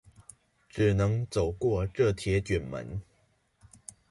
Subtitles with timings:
[0.67, 3.03] 只能走過這鐵捲門